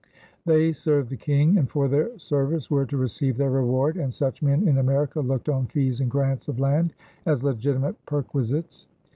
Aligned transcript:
They 0.47 0.73
served 0.73 1.11
the 1.11 1.15
King 1.15 1.59
and 1.59 1.69
for 1.69 1.87
their 1.87 2.17
service 2.17 2.71
were 2.71 2.87
to 2.87 2.97
receive 2.97 3.37
their 3.37 3.51
reward, 3.51 3.97
and 3.97 4.11
such 4.11 4.41
men 4.41 4.67
in 4.67 4.79
America 4.79 5.19
looked 5.19 5.47
on 5.47 5.67
fees 5.67 6.01
and 6.01 6.09
grants 6.09 6.47
of 6.47 6.59
land 6.59 6.95
as 7.27 7.43
legitimate 7.43 8.03
perquisites. 8.07 8.87